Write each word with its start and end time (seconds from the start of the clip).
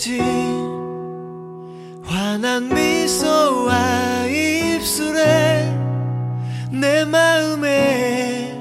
거지 0.00 0.18
환한 2.02 2.70
미소와 2.70 4.24
입술에 4.28 5.70
내 6.70 7.04
마음에 7.04 8.58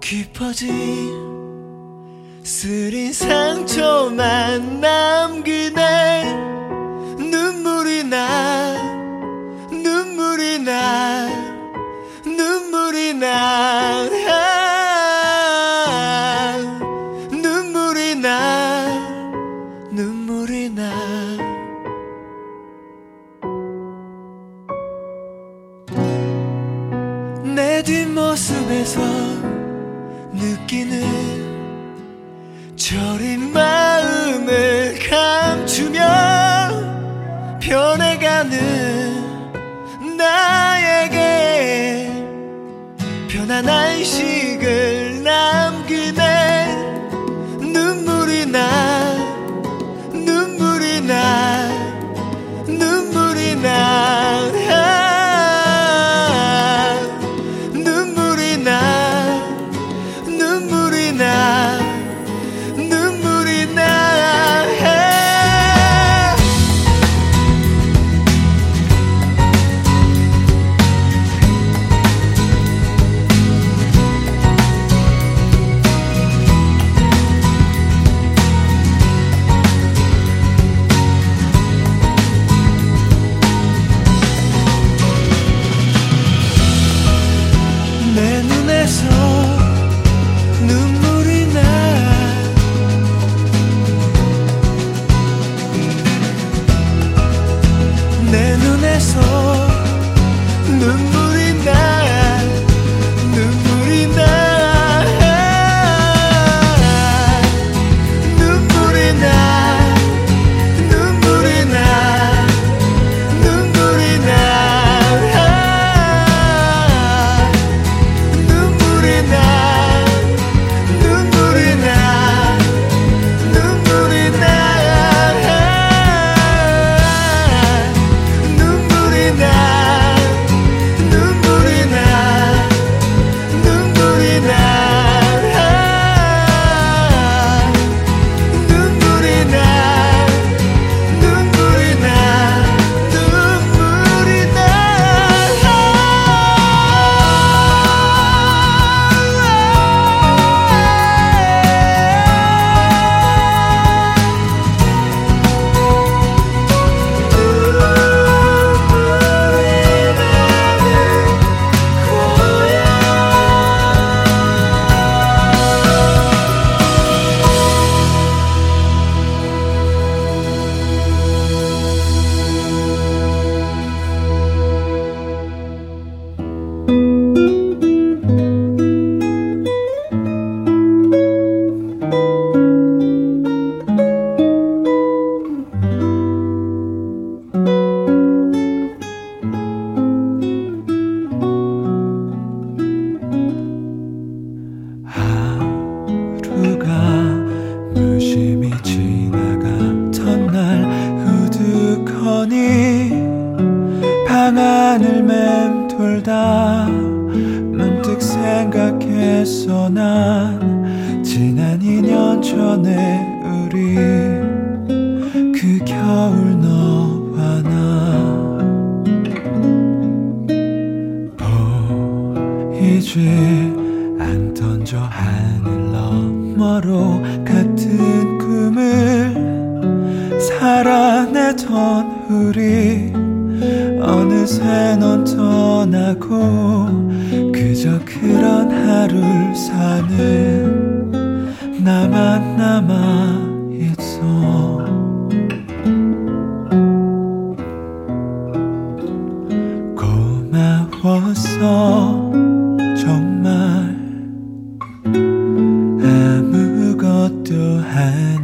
깊어진 0.00 0.70
스린 2.42 3.12
상처만 3.12 4.80
남기네. 4.80 6.29
나에게 40.16 42.10
편안한 43.28 44.04
시 44.04 44.39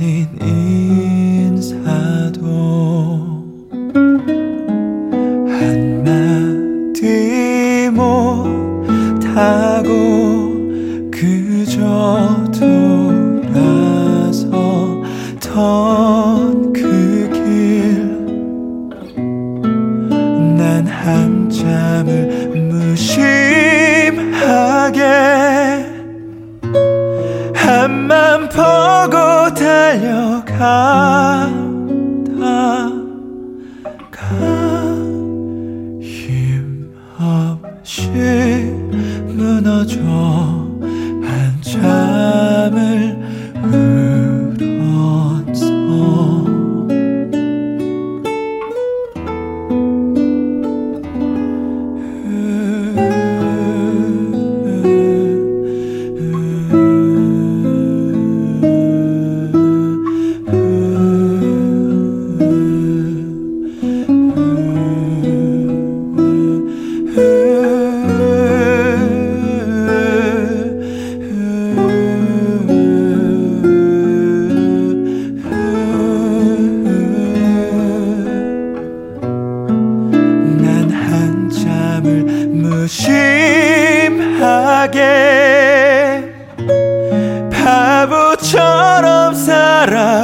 in 0.06 0.55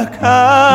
cá. 0.05 0.72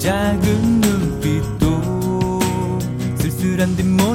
작은 0.00 0.80
눈빛도 0.80 2.40
쓸쓸한 3.20 3.76
뒷모 3.76 4.09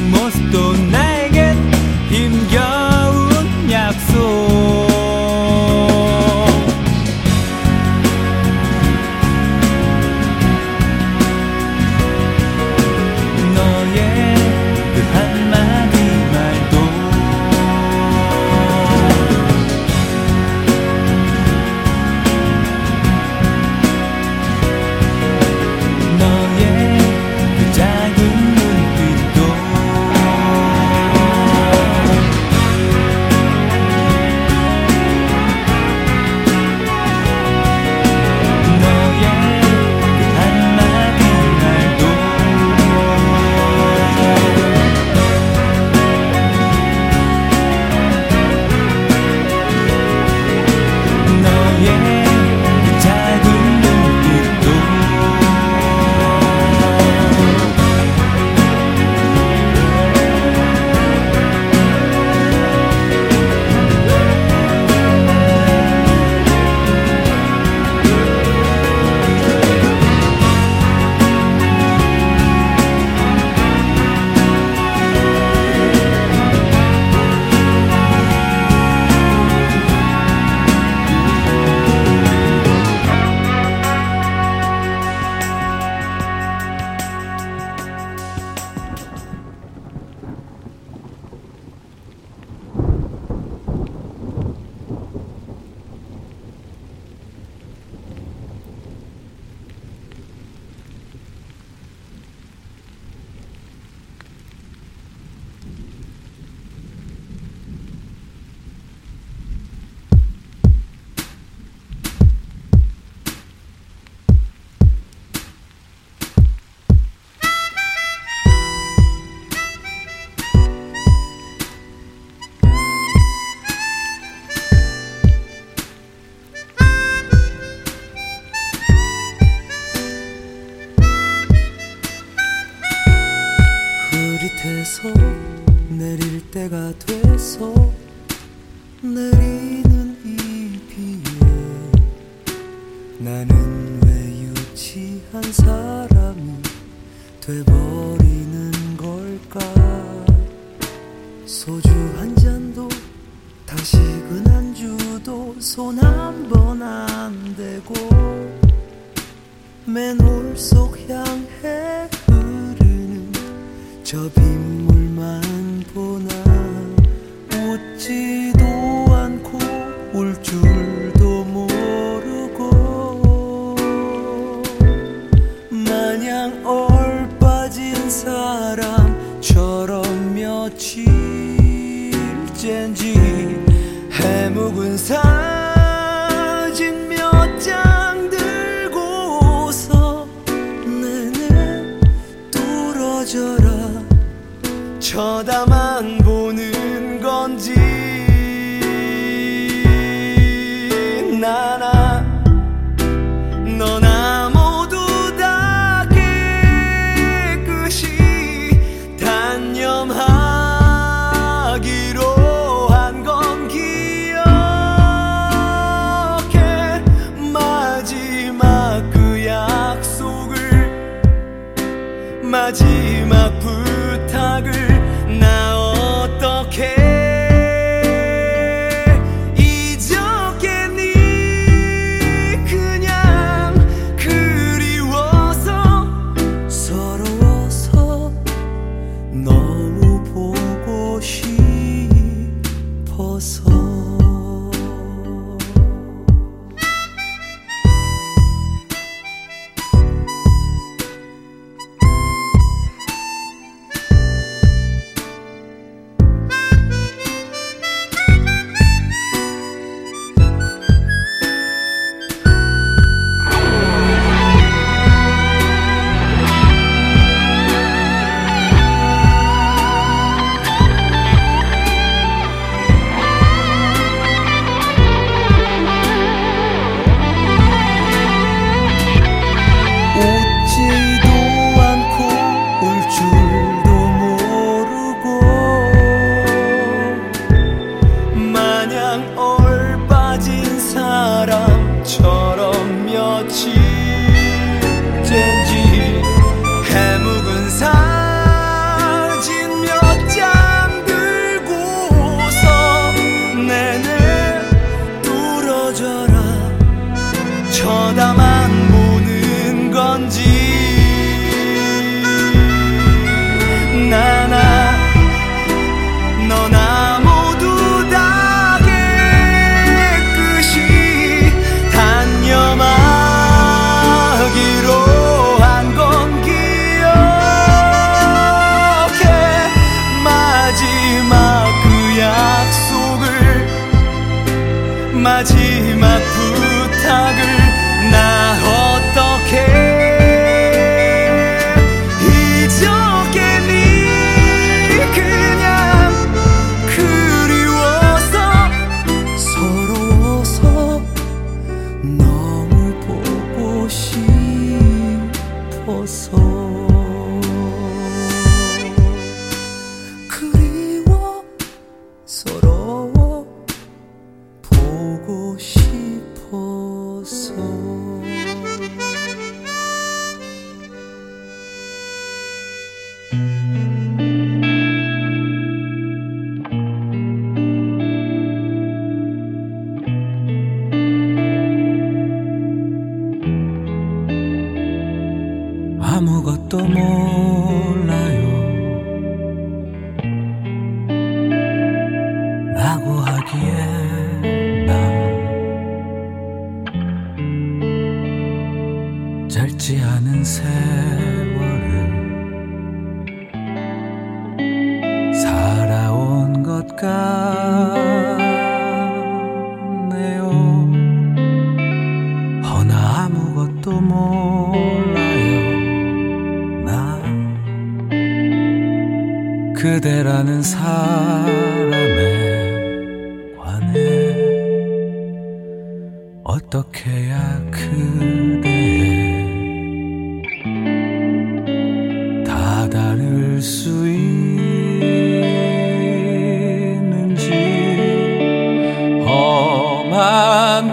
Mosto. 0.00 0.63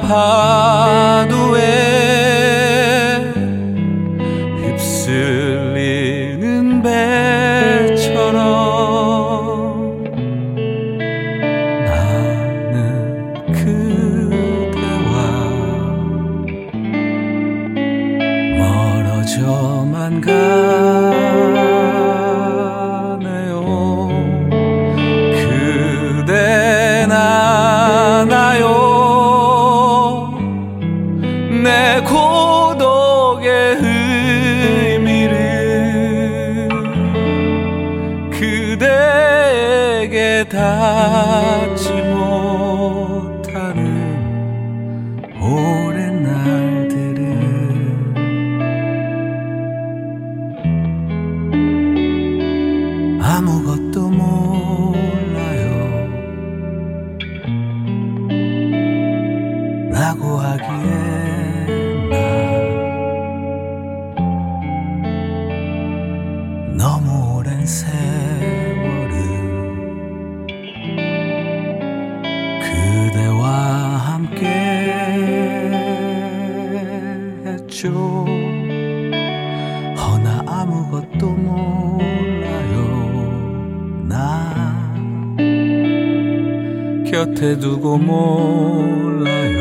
파도에 0.01 1.80
곁에 87.21 87.55
두고 87.59 87.99
몰라요. 87.99 89.60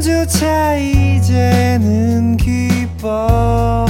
조차 0.00 0.76
이제는 0.76 2.36
기뻐. 2.36 3.86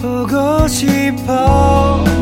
보고 0.00 0.66
싶어. 0.68 2.15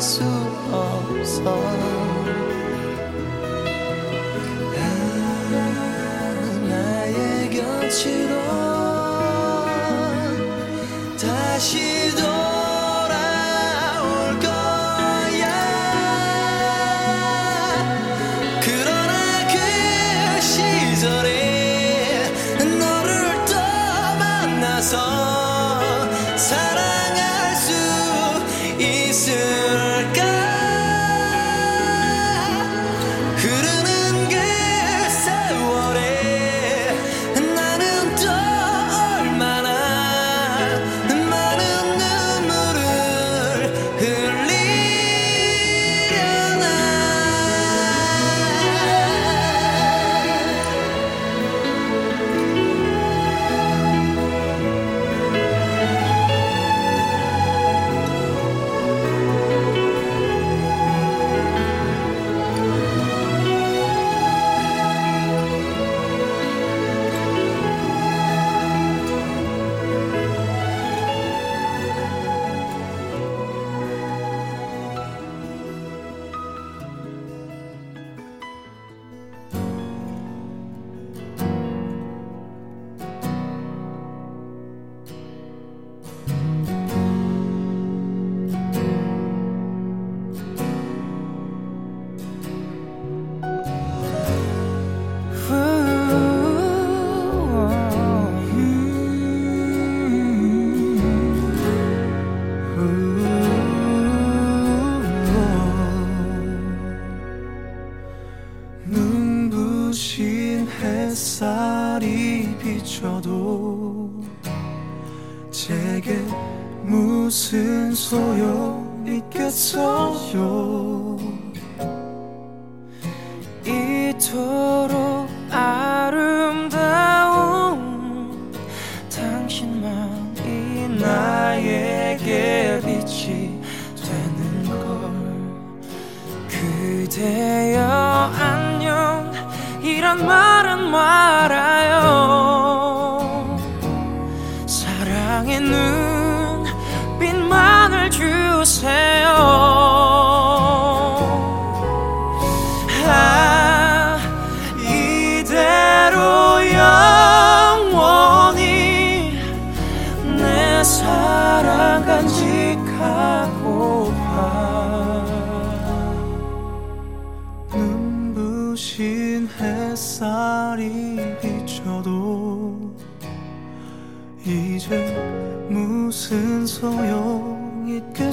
수 0.00 0.22
없어. 0.70 1.44
나의 6.68 7.50
곁으로 7.50 8.34
다시 11.18 12.14
돌아 12.14 12.35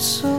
소 0.04 0.33